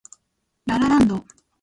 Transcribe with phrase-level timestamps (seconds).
[0.65, 1.23] ラ・ラ・ランド